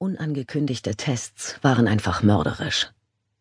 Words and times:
Unangekündigte 0.00 0.94
Tests 0.94 1.56
waren 1.60 1.88
einfach 1.88 2.22
mörderisch. 2.22 2.86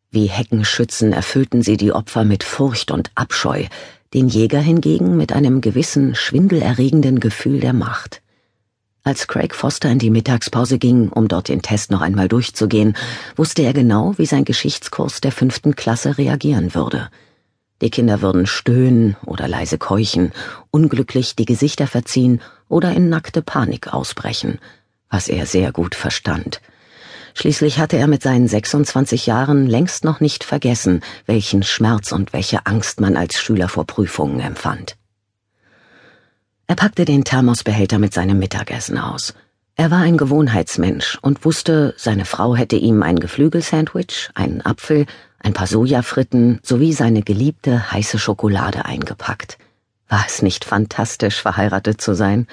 Wie 0.09 0.25
Heckenschützen 0.25 1.13
erfüllten 1.13 1.61
sie 1.61 1.77
die 1.77 1.91
Opfer 1.91 2.23
mit 2.23 2.43
Furcht 2.43 2.89
und 2.89 3.11
Abscheu, 3.13 3.65
den 4.15 4.27
Jäger 4.27 4.59
hingegen 4.59 5.17
mit 5.17 5.33
einem 5.33 5.61
gewissen, 5.61 6.15
schwindelerregenden 6.15 7.19
Gefühl 7.19 7.59
der 7.59 7.73
Macht. 7.73 8.23
Als 9.03 9.27
Craig 9.27 9.53
Foster 9.53 9.91
in 9.91 9.99
die 9.99 10.09
Mittagspause 10.09 10.79
ging, 10.79 11.09
um 11.09 11.27
dort 11.27 11.49
den 11.49 11.61
Test 11.61 11.91
noch 11.91 12.01
einmal 12.01 12.27
durchzugehen, 12.27 12.97
wusste 13.35 13.61
er 13.61 13.73
genau, 13.73 14.17
wie 14.17 14.25
sein 14.25 14.43
Geschichtskurs 14.43 15.21
der 15.21 15.31
fünften 15.31 15.75
Klasse 15.75 16.17
reagieren 16.17 16.73
würde. 16.73 17.09
Die 17.83 17.91
Kinder 17.91 18.23
würden 18.23 18.47
stöhnen 18.47 19.15
oder 19.27 19.47
leise 19.47 19.77
keuchen, 19.77 20.31
unglücklich 20.71 21.35
die 21.35 21.45
Gesichter 21.45 21.85
verziehen 21.85 22.41
oder 22.67 22.93
in 22.93 23.09
nackte 23.09 23.43
Panik 23.43 23.93
ausbrechen– 23.93 24.57
was 25.09 25.27
er 25.27 25.45
sehr 25.45 25.71
gut 25.71 25.95
verstand. 25.95 26.61
Schließlich 27.33 27.77
hatte 27.77 27.97
er 27.97 28.07
mit 28.07 28.23
seinen 28.23 28.47
26 28.47 29.27
Jahren 29.27 29.67
längst 29.67 30.03
noch 30.03 30.19
nicht 30.19 30.43
vergessen, 30.43 31.01
welchen 31.27 31.61
Schmerz 31.61 32.11
und 32.11 32.33
welche 32.33 32.65
Angst 32.65 32.99
man 32.99 33.15
als 33.15 33.39
Schüler 33.39 33.69
vor 33.69 33.85
Prüfungen 33.85 34.39
empfand. 34.39 34.97
Er 36.65 36.75
packte 36.75 37.05
den 37.05 37.23
Thermosbehälter 37.23 37.99
mit 37.99 38.13
seinem 38.13 38.39
Mittagessen 38.39 38.97
aus. 38.97 39.35
Er 39.75 39.91
war 39.91 39.99
ein 39.99 40.17
Gewohnheitsmensch 40.17 41.19
und 41.21 41.45
wusste, 41.45 41.93
seine 41.97 42.25
Frau 42.25 42.55
hätte 42.55 42.75
ihm 42.75 43.03
ein 43.03 43.19
Geflügelsandwich, 43.19 44.31
einen 44.33 44.65
Apfel, 44.65 45.05
ein 45.39 45.53
paar 45.53 45.67
Sojafritten 45.67 46.59
sowie 46.63 46.93
seine 46.93 47.21
geliebte 47.21 47.91
heiße 47.91 48.17
Schokolade 48.17 48.85
eingepackt. 48.85 49.59
War 50.09 50.25
es 50.27 50.41
nicht 50.41 50.65
fantastisch, 50.65 51.39
verheiratet 51.41 52.01
zu 52.01 52.15
sein? 52.15 52.47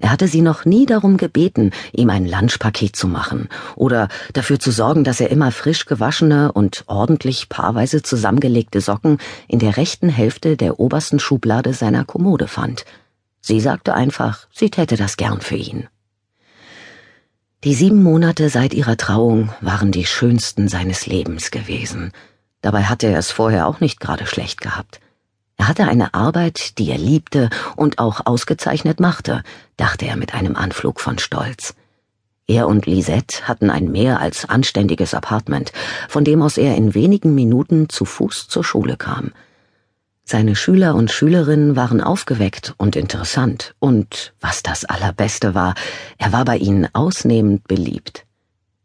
Er 0.00 0.10
hatte 0.10 0.28
sie 0.28 0.40
noch 0.40 0.64
nie 0.64 0.86
darum 0.86 1.18
gebeten, 1.18 1.72
ihm 1.92 2.08
ein 2.08 2.26
Lunchpaket 2.26 2.96
zu 2.96 3.06
machen 3.06 3.48
oder 3.76 4.08
dafür 4.32 4.58
zu 4.58 4.70
sorgen, 4.70 5.04
dass 5.04 5.20
er 5.20 5.30
immer 5.30 5.52
frisch 5.52 5.84
gewaschene 5.84 6.52
und 6.52 6.84
ordentlich 6.86 7.50
paarweise 7.50 8.02
zusammengelegte 8.02 8.80
Socken 8.80 9.18
in 9.46 9.58
der 9.58 9.76
rechten 9.76 10.08
Hälfte 10.08 10.56
der 10.56 10.80
obersten 10.80 11.20
Schublade 11.20 11.74
seiner 11.74 12.06
Kommode 12.06 12.48
fand. 12.48 12.86
Sie 13.42 13.60
sagte 13.60 13.94
einfach, 13.94 14.46
sie 14.50 14.70
täte 14.70 14.96
das 14.96 15.18
gern 15.18 15.42
für 15.42 15.56
ihn. 15.56 15.86
Die 17.62 17.74
sieben 17.74 18.02
Monate 18.02 18.48
seit 18.48 18.72
ihrer 18.72 18.96
Trauung 18.96 19.50
waren 19.60 19.92
die 19.92 20.06
schönsten 20.06 20.68
seines 20.68 21.06
Lebens 21.06 21.50
gewesen. 21.50 22.12
Dabei 22.62 22.84
hatte 22.84 23.06
er 23.06 23.18
es 23.18 23.30
vorher 23.30 23.66
auch 23.66 23.80
nicht 23.80 24.00
gerade 24.00 24.26
schlecht 24.26 24.62
gehabt. 24.62 25.00
Er 25.60 25.68
hatte 25.68 25.86
eine 25.86 26.14
Arbeit, 26.14 26.78
die 26.78 26.90
er 26.90 26.96
liebte 26.96 27.50
und 27.76 27.98
auch 27.98 28.24
ausgezeichnet 28.24 28.98
machte, 28.98 29.42
dachte 29.76 30.06
er 30.06 30.16
mit 30.16 30.32
einem 30.32 30.56
Anflug 30.56 31.00
von 31.00 31.18
Stolz. 31.18 31.74
Er 32.46 32.66
und 32.66 32.86
Lisette 32.86 33.46
hatten 33.46 33.68
ein 33.68 33.92
mehr 33.92 34.20
als 34.20 34.48
anständiges 34.48 35.12
Apartment, 35.12 35.72
von 36.08 36.24
dem 36.24 36.40
aus 36.40 36.56
er 36.56 36.76
in 36.76 36.94
wenigen 36.94 37.34
Minuten 37.34 37.90
zu 37.90 38.06
Fuß 38.06 38.48
zur 38.48 38.64
Schule 38.64 38.96
kam. 38.96 39.32
Seine 40.24 40.56
Schüler 40.56 40.94
und 40.94 41.10
Schülerinnen 41.10 41.76
waren 41.76 42.00
aufgeweckt 42.00 42.72
und 42.78 42.96
interessant, 42.96 43.74
und 43.80 44.32
was 44.40 44.62
das 44.62 44.86
Allerbeste 44.86 45.54
war, 45.54 45.74
er 46.16 46.32
war 46.32 46.46
bei 46.46 46.56
ihnen 46.56 46.88
ausnehmend 46.94 47.68
beliebt. 47.68 48.24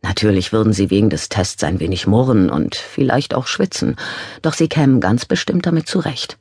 Natürlich 0.01 0.51
würden 0.51 0.73
sie 0.73 0.89
wegen 0.89 1.09
des 1.09 1.29
Tests 1.29 1.63
ein 1.63 1.79
wenig 1.79 2.05
murren 2.05 2.49
und 2.49 2.75
vielleicht 2.75 3.33
auch 3.33 3.47
schwitzen, 3.47 3.95
doch 4.41 4.53
sie 4.53 4.67
kämen 4.67 4.99
ganz 4.99 5.23
bestimmt 5.23 5.65
damit 5.65 5.87
zurecht. 5.87 6.37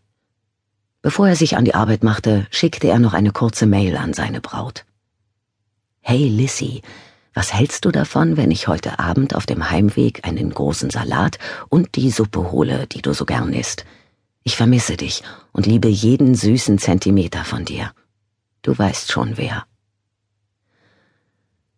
Bevor 1.05 1.29
er 1.29 1.37
sich 1.37 1.59
an 1.59 1.67
die 1.67 1.75
Arbeit 1.75 2.03
machte, 2.03 2.47
schickte 2.51 2.89
er 2.89 2.99
noch 2.99 3.13
eine 3.13 3.31
kurze 3.31 3.67
Mail 3.67 3.99
an 3.99 4.15
seine 4.15 4.41
Braut. 4.41 4.87
Hey 6.01 6.29
Lissy, 6.29 6.81
was 7.35 7.53
hältst 7.53 7.85
du 7.85 7.91
davon, 7.91 8.39
wenn 8.39 8.51
ich 8.51 8.69
heute 8.69 8.99
Abend 8.99 9.35
auf 9.37 9.45
dem 9.45 9.71
Heimweg 9.71 10.27
einen 10.27 10.49
großen 10.49 10.89
Salat 10.89 11.39
und 11.69 11.97
die 11.97 12.11
Suppe 12.11 12.51
hole, 12.51 12.87
die 12.87 13.03
du 13.03 13.13
so 13.13 13.27
gern 13.27 13.53
isst? 13.53 13.85
Ich 14.45 14.57
vermisse 14.57 14.97
dich 14.97 15.23
und 15.53 15.67
liebe 15.67 15.89
jeden 15.89 16.35
süßen 16.35 16.79
Zentimeter 16.79 17.45
von 17.45 17.67
dir. 17.67 17.93
Du 18.63 18.77
weißt 18.77 19.13
schon 19.13 19.37
wer. 19.37 19.67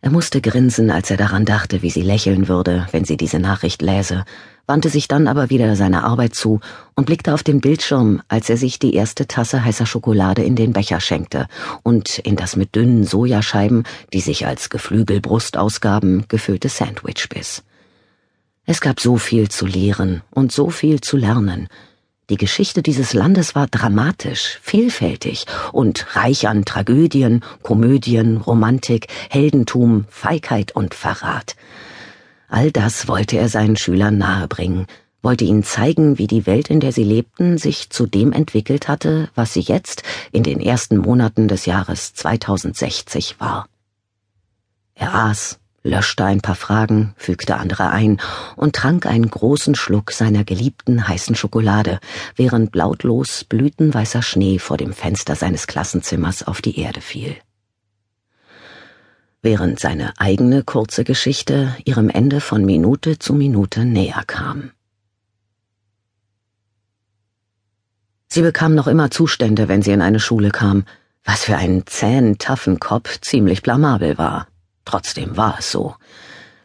Er 0.06 0.12
musste 0.12 0.40
grinsen, 0.40 0.92
als 0.92 1.10
er 1.10 1.16
daran 1.16 1.44
dachte, 1.44 1.82
wie 1.82 1.90
sie 1.90 2.02
lächeln 2.02 2.46
würde, 2.46 2.86
wenn 2.92 3.04
sie 3.04 3.16
diese 3.16 3.40
Nachricht 3.40 3.82
läse, 3.82 4.24
wandte 4.64 4.88
sich 4.88 5.08
dann 5.08 5.26
aber 5.26 5.50
wieder 5.50 5.74
seiner 5.74 6.04
Arbeit 6.04 6.36
zu 6.36 6.60
und 6.94 7.06
blickte 7.06 7.34
auf 7.34 7.42
den 7.42 7.60
Bildschirm, 7.60 8.22
als 8.28 8.48
er 8.48 8.56
sich 8.56 8.78
die 8.78 8.94
erste 8.94 9.26
Tasse 9.26 9.64
heißer 9.64 9.84
Schokolade 9.84 10.44
in 10.44 10.54
den 10.54 10.72
Becher 10.72 11.00
schenkte 11.00 11.48
und 11.82 12.20
in 12.20 12.36
das 12.36 12.54
mit 12.54 12.76
dünnen 12.76 13.02
Sojascheiben, 13.02 13.82
die 14.12 14.20
sich 14.20 14.46
als 14.46 14.70
Geflügelbrust 14.70 15.56
ausgaben, 15.56 16.26
gefüllte 16.28 16.68
Sandwich 16.68 17.28
biss. 17.28 17.64
Es 18.64 18.80
gab 18.80 19.00
so 19.00 19.16
viel 19.16 19.48
zu 19.48 19.66
lehren 19.66 20.22
und 20.30 20.52
so 20.52 20.70
viel 20.70 21.00
zu 21.00 21.16
lernen, 21.16 21.66
die 22.28 22.36
Geschichte 22.36 22.82
dieses 22.82 23.12
Landes 23.12 23.54
war 23.54 23.68
dramatisch, 23.68 24.58
vielfältig 24.60 25.46
und 25.72 26.16
reich 26.16 26.48
an 26.48 26.64
Tragödien, 26.64 27.44
Komödien, 27.62 28.38
Romantik, 28.38 29.06
Heldentum, 29.30 30.06
Feigheit 30.08 30.72
und 30.72 30.94
Verrat. 30.94 31.54
All 32.48 32.72
das 32.72 33.06
wollte 33.06 33.36
er 33.36 33.48
seinen 33.48 33.76
Schülern 33.76 34.18
nahebringen, 34.18 34.86
wollte 35.22 35.44
ihnen 35.44 35.62
zeigen, 35.62 36.18
wie 36.18 36.26
die 36.26 36.46
Welt, 36.46 36.68
in 36.68 36.80
der 36.80 36.92
sie 36.92 37.04
lebten, 37.04 37.58
sich 37.58 37.90
zu 37.90 38.06
dem 38.06 38.32
entwickelt 38.32 38.88
hatte, 38.88 39.28
was 39.34 39.52
sie 39.52 39.60
jetzt 39.60 40.02
in 40.32 40.42
den 40.42 40.60
ersten 40.60 40.98
Monaten 40.98 41.48
des 41.48 41.66
Jahres 41.66 42.14
2060 42.14 43.38
war. 43.38 43.68
Er 44.94 45.14
aß, 45.14 45.58
löschte 45.86 46.24
ein 46.24 46.40
paar 46.40 46.54
Fragen, 46.54 47.14
fügte 47.16 47.56
andere 47.56 47.90
ein 47.90 48.20
und 48.56 48.74
trank 48.74 49.06
einen 49.06 49.30
großen 49.30 49.74
Schluck 49.74 50.12
seiner 50.12 50.44
geliebten 50.44 51.08
heißen 51.08 51.34
Schokolade, 51.34 52.00
während 52.34 52.74
lautlos 52.74 53.44
blütenweißer 53.44 54.22
Schnee 54.22 54.58
vor 54.58 54.76
dem 54.76 54.92
Fenster 54.92 55.36
seines 55.36 55.66
Klassenzimmers 55.66 56.46
auf 56.46 56.60
die 56.60 56.78
Erde 56.78 57.00
fiel. 57.00 57.36
Während 59.42 59.78
seine 59.78 60.12
eigene 60.18 60.64
kurze 60.64 61.04
Geschichte 61.04 61.76
ihrem 61.84 62.10
Ende 62.10 62.40
von 62.40 62.64
Minute 62.64 63.18
zu 63.18 63.32
Minute 63.32 63.84
näher 63.84 64.24
kam. 64.26 64.72
Sie 68.28 68.42
bekam 68.42 68.74
noch 68.74 68.88
immer 68.88 69.10
Zustände, 69.10 69.68
wenn 69.68 69.82
sie 69.82 69.92
in 69.92 70.02
eine 70.02 70.20
Schule 70.20 70.50
kam, 70.50 70.84
was 71.24 71.44
für 71.44 71.56
einen 71.56 71.86
zähen, 71.86 72.38
taffen 72.38 72.80
Kopf 72.80 73.20
ziemlich 73.20 73.62
blamabel 73.62 74.18
war. 74.18 74.48
Trotzdem 74.86 75.36
war 75.36 75.56
es 75.58 75.70
so. 75.70 75.96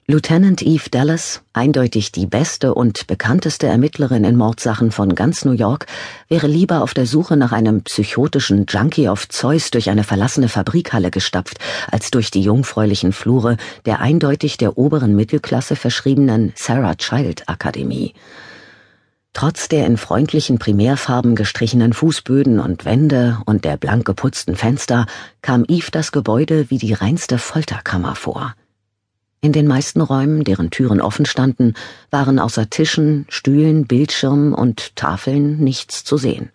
Lieutenant 0.07 0.61
Eve 0.61 0.89
Dallas, 0.89 1.41
eindeutig 1.53 2.11
die 2.11 2.25
beste 2.25 2.73
und 2.73 3.07
bekannteste 3.07 3.67
Ermittlerin 3.67 4.25
in 4.25 4.35
Mordsachen 4.35 4.91
von 4.91 5.15
ganz 5.15 5.45
New 5.45 5.53
York, 5.53 5.85
wäre 6.27 6.47
lieber 6.47 6.81
auf 6.81 6.93
der 6.93 7.05
Suche 7.05 7.35
nach 7.35 7.51
einem 7.51 7.83
psychotischen 7.83 8.65
Junkie 8.67 9.07
of 9.07 9.27
Zeus 9.29 9.71
durch 9.71 9.89
eine 9.89 10.03
verlassene 10.03 10.49
Fabrikhalle 10.49 11.11
gestapft, 11.11 11.59
als 11.89 12.11
durch 12.11 12.29
die 12.29 12.41
jungfräulichen 12.41 13.11
Flure 13.11 13.57
der 13.85 14.01
eindeutig 14.01 14.57
der 14.57 14.77
oberen 14.77 15.15
Mittelklasse 15.15 15.75
verschriebenen 15.75 16.53
Sarah 16.55 16.95
Child 16.95 17.47
Akademie. 17.47 18.13
Trotz 19.33 19.69
der 19.69 19.85
in 19.87 19.97
freundlichen 19.97 20.59
Primärfarben 20.59 21.35
gestrichenen 21.35 21.93
Fußböden 21.93 22.59
und 22.59 22.83
Wände 22.83 23.39
und 23.45 23.63
der 23.63 23.77
blank 23.77 24.05
geputzten 24.05 24.55
Fenster 24.55 25.05
kam 25.41 25.63
Eve 25.67 25.89
das 25.91 26.11
Gebäude 26.11 26.69
wie 26.69 26.77
die 26.77 26.93
reinste 26.93 27.37
Folterkammer 27.37 28.15
vor. 28.15 28.55
In 29.39 29.53
den 29.53 29.67
meisten 29.67 30.01
Räumen, 30.01 30.43
deren 30.43 30.69
Türen 30.69 31.01
offen 31.01 31.25
standen, 31.25 31.73
waren 32.11 32.39
außer 32.39 32.69
Tischen, 32.69 33.25
Stühlen, 33.29 33.87
Bildschirmen 33.87 34.53
und 34.53 34.95
Tafeln 34.95 35.57
nichts 35.57 36.03
zu 36.03 36.17
sehen. 36.17 36.51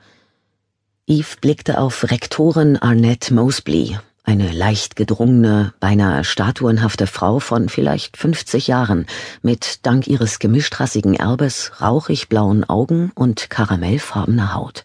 Eve 1.07 1.37
blickte 1.41 1.81
auf 1.81 2.11
Rektorin 2.11 2.77
Arnett 2.77 3.31
Mosby 3.31 3.99
eine 4.27 4.51
leicht 4.51 4.97
gedrungene, 4.97 5.73
beinahe 5.79 6.25
statuenhafte 6.25 7.07
Frau 7.07 7.39
von 7.39 7.69
vielleicht 7.69 8.17
50 8.17 8.67
Jahren, 8.67 9.07
mit 9.41 9.87
dank 9.87 10.09
ihres 10.09 10.41
gemischtrassigen 10.41 11.15
Erbes 11.15 11.81
rauchig 11.81 12.29
blauen 12.29 12.65
Augen 12.65 13.13
und 13.15 13.51
karamellfarbener 13.51 14.53
Haut. 14.55 14.85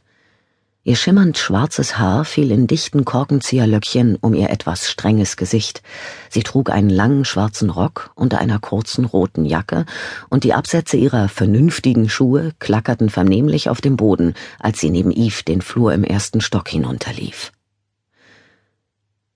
Ihr 0.84 0.96
schimmernd 0.96 1.38
schwarzes 1.38 1.98
Haar 1.98 2.24
fiel 2.24 2.52
in 2.52 2.66
dichten 2.66 3.04
Korkenzieherlöckchen 3.04 4.16
um 4.16 4.34
ihr 4.34 4.50
etwas 4.50 4.90
strenges 4.90 5.38
Gesicht. 5.38 5.82
Sie 6.30 6.42
trug 6.42 6.70
einen 6.70 6.90
langen 6.90 7.26
schwarzen 7.26 7.70
Rock 7.70 8.12
unter 8.16 8.40
einer 8.40 8.60
kurzen 8.60 9.06
roten 9.06 9.46
Jacke, 9.46 9.86
und 10.30 10.44
die 10.44 10.54
Absätze 10.54 10.98
ihrer 10.98 11.30
vernünftigen 11.30 12.10
Schuhe 12.10 12.54
klackerten 12.60 13.10
vernehmlich 13.10 13.70
auf 13.70 13.82
dem 13.82 13.96
Boden, 13.96 14.34
als 14.60 14.80
sie 14.80 14.92
neben 14.92 15.12
Eve 15.12 15.44
den 15.44 15.62
Flur 15.62 15.94
im 15.94 16.04
ersten 16.04 16.42
Stock 16.42 16.70
hinunterlief. 16.70 17.52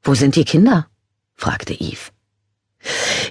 Wo 0.06 0.13
sind 0.13 0.36
die 0.36 0.46
Kinder? 0.46 0.88
fragte 1.36 1.74
Eve. 1.74 2.12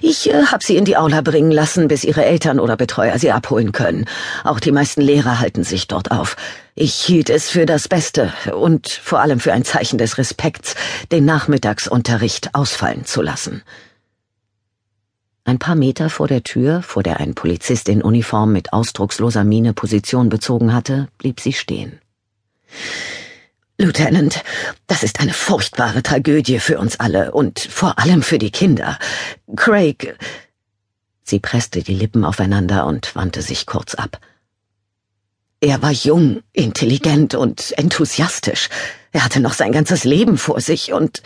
Ich 0.01 0.29
äh, 0.29 0.47
hab 0.47 0.61
sie 0.61 0.75
in 0.75 0.83
die 0.83 0.97
Aula 0.97 1.21
bringen 1.21 1.51
lassen, 1.51 1.87
bis 1.87 2.03
ihre 2.03 2.25
Eltern 2.25 2.59
oder 2.59 2.75
Betreuer 2.75 3.17
sie 3.17 3.31
abholen 3.31 3.71
können. 3.71 4.05
Auch 4.43 4.59
die 4.59 4.73
meisten 4.73 4.99
Lehrer 4.99 5.39
halten 5.39 5.63
sich 5.63 5.87
dort 5.87 6.11
auf. 6.11 6.35
Ich 6.75 6.93
hielt 6.93 7.29
es 7.29 7.49
für 7.49 7.65
das 7.65 7.87
Beste 7.87 8.33
und 8.53 8.89
vor 8.89 9.21
allem 9.21 9.39
für 9.39 9.53
ein 9.53 9.63
Zeichen 9.63 9.97
des 9.97 10.17
Respekts, 10.17 10.75
den 11.13 11.23
Nachmittagsunterricht 11.23 12.53
ausfallen 12.53 13.05
zu 13.05 13.21
lassen. 13.21 13.63
Ein 15.45 15.59
paar 15.59 15.75
Meter 15.75 16.09
vor 16.09 16.27
der 16.27 16.43
Tür, 16.43 16.81
vor 16.81 17.03
der 17.03 17.21
ein 17.21 17.35
Polizist 17.35 17.87
in 17.87 18.01
Uniform 18.01 18.51
mit 18.51 18.73
ausdrucksloser 18.73 19.45
Miene 19.45 19.73
Position 19.73 20.27
bezogen 20.27 20.73
hatte, 20.73 21.07
blieb 21.19 21.39
sie 21.39 21.53
stehen. 21.53 22.01
Lieutenant, 23.77 24.41
das 24.87 25.03
ist 25.03 25.19
eine 25.19 25.33
furchtbare 25.33 26.01
Tragödie 26.01 26.59
für 26.59 26.79
uns 26.79 26.97
alle 26.97 27.33
und 27.33 27.59
vor 27.59 27.99
allem 27.99 28.23
für 28.23 28.39
die 28.39 28.51
Kinder. 28.51 28.97
Craig. 29.57 30.17
Sie 31.23 31.39
presste 31.41 31.83
die 31.83 31.93
Lippen 31.93 32.23
aufeinander 32.23 32.85
und 32.85 33.13
wandte 33.17 33.41
sich 33.41 33.65
kurz 33.65 33.93
ab. 33.95 34.21
Er 35.59 35.81
war 35.81 35.91
jung, 35.91 36.41
intelligent 36.53 37.35
und 37.35 37.77
enthusiastisch. 37.77 38.69
Er 39.11 39.25
hatte 39.25 39.41
noch 39.41 39.53
sein 39.53 39.73
ganzes 39.73 40.05
Leben 40.05 40.37
vor 40.37 40.61
sich 40.61 40.93
und. 40.93 41.21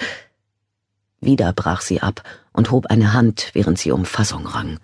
Wieder 1.22 1.54
brach 1.54 1.82
sie 1.82 2.02
ab 2.02 2.24
und 2.52 2.72
hob 2.72 2.88
eine 2.88 3.14
Hand, 3.14 3.52
während 3.54 3.78
sie 3.78 3.92
um 3.92 4.06
Fassung 4.06 4.48
rang. 4.48 4.80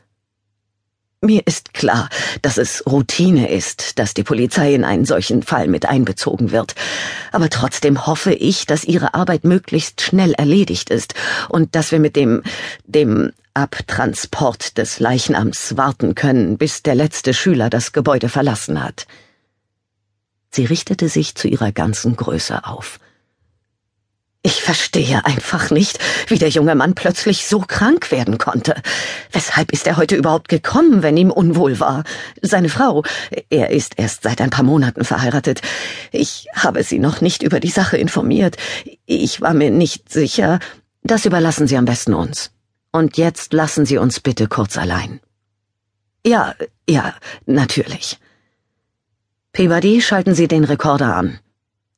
Mir 1.26 1.42
ist 1.46 1.74
klar, 1.74 2.08
dass 2.44 2.60
es 2.60 2.86
Routine 2.86 3.50
ist, 3.50 3.98
dass 3.98 4.14
die 4.14 4.22
Polizei 4.22 4.76
in 4.76 4.84
einen 4.84 5.06
solchen 5.06 5.42
Fall 5.42 5.68
mit 5.68 5.88
einbezogen 5.88 6.52
wird. 6.52 6.76
Aber 7.32 7.50
trotzdem 7.50 8.06
hoffe 8.06 8.32
ich, 8.32 8.68
dass 8.68 8.84
Ihre 8.84 9.16
Arbeit 9.16 9.44
möglichst 9.44 10.02
schnell 10.02 10.34
erledigt 10.34 10.92
ist 10.92 11.16
und 11.50 11.74
dass 11.74 11.92
wir 11.92 12.00
mit 12.00 12.16
dem, 12.16 12.44
dem 12.86 13.32
Abtransport 13.56 14.78
des 14.78 15.00
Leichnams 15.00 15.76
warten 15.78 16.14
können, 16.14 16.60
bis 16.60 16.84
der 16.84 16.94
letzte 16.94 17.34
Schüler 17.34 17.72
das 17.72 17.92
Gebäude 17.92 18.30
verlassen 18.30 18.84
hat. 18.84 19.08
Sie 20.52 20.66
richtete 20.66 21.10
sich 21.10 21.34
zu 21.34 21.48
ihrer 21.48 21.72
ganzen 21.72 22.16
Größe 22.16 22.66
auf. 22.66 23.00
Ich 24.46 24.62
verstehe 24.62 25.26
einfach 25.26 25.72
nicht, 25.72 25.98
wie 26.28 26.38
der 26.38 26.50
junge 26.50 26.76
Mann 26.76 26.94
plötzlich 26.94 27.48
so 27.48 27.62
krank 27.62 28.12
werden 28.12 28.38
konnte. 28.38 28.76
Weshalb 29.32 29.72
ist 29.72 29.88
er 29.88 29.98
heute 29.98 30.16
überhaupt 30.16 30.50
gekommen, 30.50 31.02
wenn 31.02 31.18
ihm 31.18 31.32
unwohl 31.32 31.80
war? 31.80 32.04
Seine 32.44 32.70
Frau, 32.70 33.04
er 33.50 33.72
ist 33.72 33.98
erst 33.98 34.22
seit 34.22 34.42
ein 34.42 34.52
paar 34.52 34.64
Monaten 34.64 35.04
verheiratet. 35.04 35.64
Ich 36.12 36.46
habe 36.54 36.84
sie 36.84 37.00
noch 37.00 37.22
nicht 37.22 37.42
über 37.42 37.60
die 37.60 37.72
Sache 37.72 37.98
informiert. 37.98 38.58
Ich 39.08 39.42
war 39.42 39.56
mir 39.56 39.72
nicht 39.72 40.14
sicher. 40.14 40.60
Das 41.02 41.26
überlassen 41.26 41.66
Sie 41.66 41.78
am 41.78 41.86
besten 41.86 42.14
uns. 42.14 42.52
Und 42.92 43.18
jetzt 43.18 43.52
lassen 43.52 43.88
Sie 43.88 43.98
uns 43.98 44.20
bitte 44.20 44.48
kurz 44.48 44.78
allein. 44.78 45.22
Ja, 46.24 46.54
ja, 46.88 47.16
natürlich. 47.48 48.20
Peabody, 49.54 50.04
schalten 50.04 50.36
Sie 50.36 50.48
den 50.48 50.66
Rekorder 50.66 51.16
an, 51.16 51.40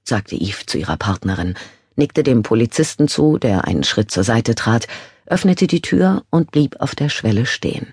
sagte 0.06 0.36
Eve 0.36 0.66
zu 0.66 0.78
ihrer 0.78 0.96
Partnerin 0.96 1.56
nickte 1.98 2.24
dem 2.24 2.44
Polizisten 2.44 3.08
zu, 3.08 3.38
der 3.38 3.66
einen 3.66 3.84
Schritt 3.84 4.12
zur 4.12 4.24
Seite 4.24 4.56
trat, 4.56 4.88
öffnete 5.26 5.68
die 5.68 5.82
Tür 5.82 6.24
und 6.30 6.52
blieb 6.52 6.78
auf 6.80 6.96
der 6.96 7.10
Schwelle 7.10 7.46
stehen. 7.46 7.88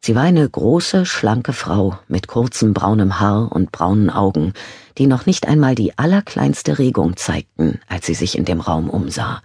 Sie 0.00 0.14
war 0.14 0.22
eine 0.22 0.48
große, 0.48 1.04
schlanke 1.06 1.52
Frau 1.52 1.98
mit 2.06 2.28
kurzem 2.28 2.72
braunem 2.72 3.18
Haar 3.18 3.50
und 3.50 3.72
braunen 3.72 4.10
Augen, 4.10 4.52
die 4.96 5.06
noch 5.06 5.26
nicht 5.26 5.48
einmal 5.48 5.74
die 5.74 5.98
allerkleinste 5.98 6.78
Regung 6.78 7.16
zeigten, 7.16 7.80
als 7.88 8.06
sie 8.06 8.14
sich 8.14 8.38
in 8.38 8.44
dem 8.44 8.60
Raum 8.60 8.88
umsah. 8.90 9.42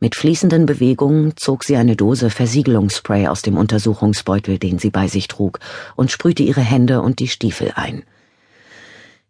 Mit 0.00 0.14
fließenden 0.14 0.66
Bewegungen 0.66 1.36
zog 1.36 1.64
sie 1.64 1.76
eine 1.76 1.96
Dose 1.96 2.30
Versiegelungsspray 2.30 3.26
aus 3.26 3.42
dem 3.42 3.56
Untersuchungsbeutel, 3.56 4.58
den 4.58 4.78
sie 4.78 4.90
bei 4.90 5.08
sich 5.08 5.26
trug, 5.26 5.58
und 5.96 6.12
sprühte 6.12 6.42
ihre 6.42 6.60
Hände 6.60 7.00
und 7.00 7.18
die 7.18 7.26
Stiefel 7.26 7.72
ein. 7.74 8.04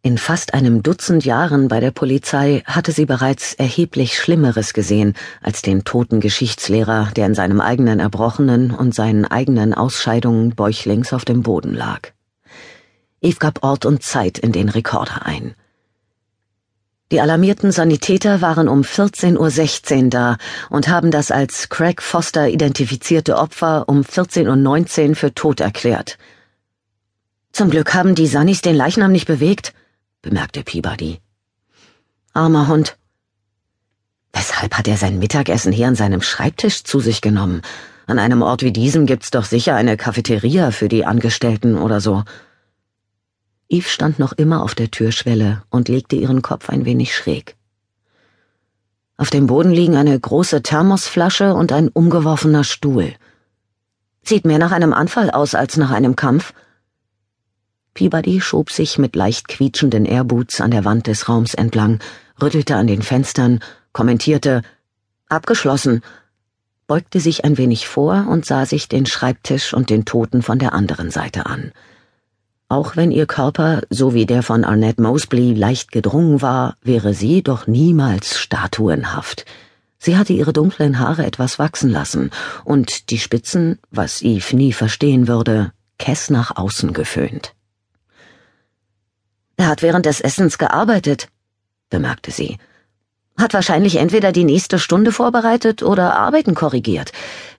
In 0.01 0.17
fast 0.17 0.55
einem 0.55 0.85
Dutzend 0.85 1.25
Jahren 1.25 1.67
bei 1.67 1.81
der 1.81 1.91
Polizei 1.91 2.63
hatte 2.65 2.93
sie 2.93 3.05
bereits 3.05 3.55
erheblich 3.55 4.17
Schlimmeres 4.17 4.73
gesehen 4.73 5.15
als 5.43 5.61
den 5.61 5.83
toten 5.83 6.21
Geschichtslehrer, 6.21 7.11
der 7.17 7.27
in 7.27 7.35
seinem 7.35 7.61
eigenen 7.61 7.99
Erbrochenen 7.99 8.71
und 8.71 8.95
seinen 8.95 9.25
eigenen 9.25 9.75
Ausscheidungen 9.75 10.55
bäuchlings 10.55 11.13
auf 11.13 11.25
dem 11.25 11.43
Boden 11.43 11.75
lag. 11.75 12.13
Eve 13.21 13.39
gab 13.41 13.65
Ort 13.65 13.87
und 13.87 14.05
Zeit 14.05 14.39
in 14.39 14.53
den 14.53 14.69
Rekorder 14.69 15.27
ein. 15.27 15.55
Die 17.11 17.21
alarmierten 17.21 17.73
Sanitäter 17.73 18.41
waren 18.41 18.69
um 18.69 18.83
14.16 18.83 20.05
Uhr 20.05 20.11
da 20.11 20.37
und 20.71 20.89
haben 20.89 21.11
das 21.11 21.33
als 21.33 21.71
Craig 21.71 22.03
Foster 22.03 22.49
identifizierte 22.49 23.37
Opfer 23.37 23.89
um 23.89 24.03
14.19 24.03 25.09
Uhr 25.09 25.17
für 25.17 25.35
tot 25.35 25.61
erklärt. 25.61 26.19
Zum 27.51 27.71
Glück 27.71 27.95
haben 27.95 28.15
die 28.15 28.27
Sannis 28.29 28.61
den 28.61 28.77
Leichnam 28.77 29.11
nicht 29.11 29.27
bewegt, 29.27 29.73
bemerkte 30.23 30.65
Peabody. 30.65 31.21
Armer 32.33 32.67
Hund. 32.69 32.97
Weshalb 34.33 34.75
hat 34.77 34.89
er 34.89 34.97
sein 34.97 35.19
Mittagessen 35.19 35.73
hier 35.73 35.87
an 35.87 35.95
seinem 35.95 36.23
Schreibtisch 36.23 36.83
zu 36.85 37.01
sich 37.01 37.21
genommen? 37.21 37.63
An 38.07 38.19
einem 38.19 38.43
Ort 38.43 38.63
wie 38.63 38.73
diesem 38.73 39.07
gibt's 39.07 39.31
doch 39.31 39.45
sicher 39.45 39.77
eine 39.77 39.97
Cafeteria 39.97 40.71
für 40.71 40.89
die 40.89 41.05
Angestellten 41.05 41.79
oder 41.79 42.01
so. 42.01 42.25
Eve 43.69 43.89
stand 43.89 44.19
noch 44.19 44.33
immer 44.33 44.63
auf 44.63 44.75
der 44.75 44.91
Türschwelle 44.91 45.63
und 45.71 45.89
legte 45.89 46.17
ihren 46.17 46.43
Kopf 46.43 46.69
ein 46.69 46.85
wenig 46.85 47.15
schräg. 47.15 47.57
Auf 49.19 49.31
dem 49.31 49.47
Boden 49.47 49.71
liegen 49.71 49.97
eine 49.97 50.19
große 50.19 50.63
Thermosflasche 50.63 51.55
und 51.55 51.71
ein 51.71 51.89
umgeworfener 51.89 52.65
Stuhl. 52.65 53.15
Sieht 54.23 54.45
mehr 54.45 54.59
nach 54.59 54.73
einem 54.73 54.93
Anfall 54.93 55.31
aus 55.31 55.55
als 55.55 55.77
nach 55.77 55.91
einem 55.91 56.17
Kampf. 56.17 56.55
Peabody 57.99 58.41
schob 58.41 58.71
sich 58.71 58.97
mit 58.97 59.17
leicht 59.17 59.49
quietschenden 59.49 60.05
Airboots 60.05 60.61
an 60.61 60.71
der 60.71 60.85
Wand 60.85 61.09
des 61.09 61.29
Raums 61.29 61.55
entlang, 61.55 61.99
rüttelte 62.41 62.77
an 62.77 62.87
den 62.87 63.03
Fenstern, 63.03 63.59
kommentierte 63.93 64.63
Abgeschlossen, 65.29 66.03
beugte 66.87 67.19
sich 67.19 67.45
ein 67.45 67.59
wenig 67.59 67.89
vor 67.89 68.29
und 68.31 68.47
sah 68.47 68.67
sich 68.67 68.87
den 68.87 69.05
Schreibtisch 69.05 69.75
und 69.75 69.91
den 69.91 70.05
Toten 70.05 70.43
von 70.43 70.61
der 70.61 70.75
anderen 70.75 71.11
Seite 71.11 71.47
an. 71.47 71.73
Auch 72.69 72.95
wenn 72.95 73.11
ihr 73.11 73.27
Körper, 73.27 73.83
so 73.91 74.15
wie 74.15 74.27
der 74.27 74.45
von 74.45 74.63
Arnett 74.63 75.01
Mosley, 75.01 75.55
leicht 75.55 75.91
gedrungen 75.91 76.41
war, 76.41 76.77
wäre 76.83 77.15
sie 77.15 77.43
doch 77.43 77.67
niemals 77.67 78.39
statuenhaft. 78.39 79.45
Sie 79.99 80.17
hatte 80.17 80.35
ihre 80.35 80.53
dunklen 80.53 81.01
Haare 81.01 81.27
etwas 81.27 81.59
wachsen 81.59 81.91
lassen 81.91 82.31
und 82.65 83.11
die 83.11 83.19
Spitzen, 83.19 83.81
was 83.91 84.23
Eve 84.23 84.55
nie 84.55 84.73
verstehen 84.73 85.27
würde, 85.27 85.73
kess 85.99 86.31
nach 86.31 86.55
außen 86.55 86.93
geföhnt. 86.93 87.57
Er 89.59 89.67
hat 89.67 89.83
während 89.83 90.07
des 90.07 90.21
Essens 90.21 90.57
gearbeitet, 90.57 91.29
bemerkte 91.91 92.31
sie. 92.31 92.59
Hat 93.37 93.55
wahrscheinlich 93.55 93.97
entweder 93.97 94.31
die 94.31 94.45
nächste 94.45 94.79
Stunde 94.79 95.11
vorbereitet 95.13 95.83
oder 95.83 96.17
Arbeiten 96.17 96.55
korrigiert. 96.55 97.13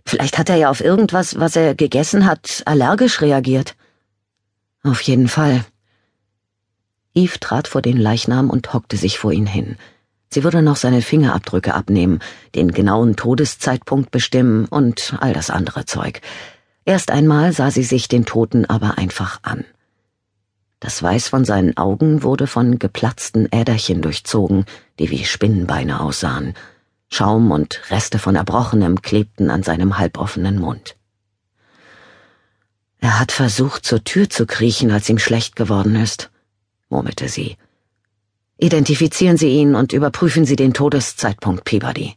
Vielleicht 0.06 0.38
hat 0.38 0.50
er 0.50 0.56
ja 0.56 0.70
auf 0.70 0.82
irgendwas, 0.82 1.40
was 1.40 1.58
er 1.58 1.76
gegessen 1.76 2.26
hat, 2.26 2.64
allergisch 2.66 3.22
reagiert. 3.22 3.76
Auf 4.82 5.02
jeden 5.02 5.28
Fall. 5.28 5.66
Eve 7.14 7.38
trat 7.40 7.68
vor 7.68 7.82
den 7.82 7.98
Leichnam 7.98 8.50
und 8.50 8.74
hockte 8.74 8.96
sich 8.96 9.20
vor 9.20 9.34
ihn 9.34 9.48
hin. 9.48 9.78
Sie 10.30 10.44
würde 10.44 10.62
noch 10.62 10.78
seine 10.78 11.02
Fingerabdrücke 11.02 11.74
abnehmen, 11.74 12.20
den 12.56 12.72
genauen 12.72 13.18
Todeszeitpunkt 13.18 14.10
bestimmen 14.10 14.66
und 14.66 15.18
all 15.20 15.34
das 15.34 15.50
andere 15.50 15.86
Zeug. 15.86 16.22
Erst 16.86 17.12
einmal 17.12 17.52
sah 17.52 17.72
sie 17.72 17.84
sich 17.84 18.08
den 18.08 18.26
Toten 18.26 18.66
aber 18.66 18.98
einfach 18.98 19.40
an. 19.42 19.66
Das 20.80 21.04
Weiß 21.04 21.28
von 21.28 21.44
seinen 21.44 21.76
Augen 21.76 22.24
wurde 22.24 22.48
von 22.48 22.80
geplatzten 22.80 23.50
Äderchen 23.52 24.02
durchzogen, 24.02 24.66
die 24.98 25.10
wie 25.10 25.26
Spinnenbeine 25.26 26.00
aussahen. 26.00 26.54
Schaum 27.10 27.52
und 27.52 27.82
Reste 27.90 28.18
von 28.18 28.36
Erbrochenem 28.36 29.02
klebten 29.02 29.50
an 29.50 29.64
seinem 29.64 29.98
halboffenen 29.98 30.58
Mund. 30.58 30.96
Er 33.00 33.20
hat 33.20 33.32
versucht, 33.32 33.86
zur 33.86 34.04
Tür 34.04 34.30
zu 34.30 34.46
kriechen, 34.46 34.92
als 34.92 35.10
ihm 35.10 35.20
schlecht 35.20 35.56
geworden 35.56 35.96
ist, 35.96 36.32
murmelte 36.90 37.28
sie. 37.28 37.58
Identifizieren 38.58 39.38
Sie 39.38 39.50
ihn 39.50 39.76
und 39.76 39.94
überprüfen 39.94 40.46
Sie 40.46 40.58
den 40.58 40.74
Todeszeitpunkt, 40.74 41.64
Peabody. 41.64 42.16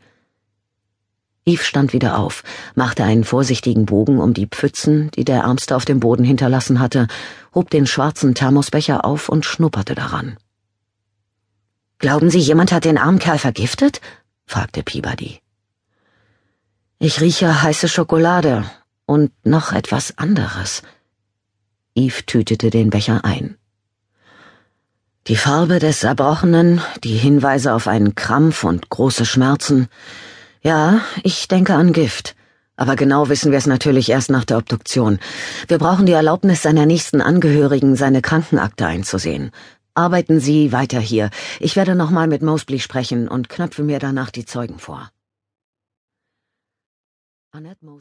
Eve 1.44 1.64
stand 1.64 1.92
wieder 1.92 2.18
auf, 2.18 2.44
machte 2.74 3.02
einen 3.02 3.24
vorsichtigen 3.24 3.84
Bogen 3.86 4.20
um 4.20 4.32
die 4.32 4.46
Pfützen, 4.46 5.10
die 5.12 5.24
der 5.24 5.42
Ärmste 5.42 5.74
auf 5.74 5.84
dem 5.84 5.98
Boden 5.98 6.24
hinterlassen 6.24 6.78
hatte, 6.78 7.08
hob 7.52 7.68
den 7.70 7.86
schwarzen 7.86 8.34
Thermosbecher 8.34 9.04
auf 9.04 9.28
und 9.28 9.44
schnupperte 9.44 9.94
daran. 9.94 10.36
Glauben 11.98 12.30
Sie, 12.30 12.38
jemand 12.38 12.72
hat 12.72 12.84
den 12.84 12.98
armen 12.98 13.18
Kerl 13.18 13.38
vergiftet? 13.38 14.00
fragte 14.46 14.82
Peabody. 14.82 15.40
Ich 16.98 17.20
rieche 17.20 17.62
heiße 17.62 17.88
Schokolade 17.88 18.64
und 19.06 19.32
noch 19.44 19.72
etwas 19.72 20.16
anderes. 20.18 20.82
Eve 21.96 22.24
tütete 22.24 22.70
den 22.70 22.90
Becher 22.90 23.24
ein. 23.24 23.56
Die 25.26 25.36
Farbe 25.36 25.80
des 25.80 26.04
Erbrochenen, 26.04 26.80
die 27.02 27.16
Hinweise 27.16 27.74
auf 27.74 27.86
einen 27.88 28.14
Krampf 28.14 28.64
und 28.64 28.90
große 28.90 29.26
Schmerzen, 29.26 29.88
ja, 30.62 31.00
ich 31.22 31.48
denke 31.48 31.74
an 31.74 31.92
Gift. 31.92 32.34
Aber 32.76 32.96
genau 32.96 33.28
wissen 33.28 33.50
wir 33.52 33.58
es 33.58 33.66
natürlich 33.66 34.08
erst 34.08 34.30
nach 34.30 34.44
der 34.44 34.58
Obduktion. 34.58 35.18
Wir 35.68 35.78
brauchen 35.78 36.06
die 36.06 36.12
Erlaubnis 36.12 36.62
seiner 36.62 36.86
nächsten 36.86 37.20
Angehörigen, 37.20 37.96
seine 37.96 38.22
Krankenakte 38.22 38.86
einzusehen. 38.86 39.50
Arbeiten 39.94 40.40
Sie 40.40 40.72
weiter 40.72 41.00
hier. 41.00 41.30
Ich 41.60 41.76
werde 41.76 41.94
nochmal 41.94 42.26
mit 42.28 42.42
Mosley 42.42 42.80
sprechen 42.80 43.28
und 43.28 43.50
knöpfe 43.50 43.82
mir 43.82 43.98
danach 43.98 44.30
die 44.30 44.46
Zeugen 44.46 44.78
vor. 44.78 45.10
Annette 47.50 47.84
Mosley 47.84 48.00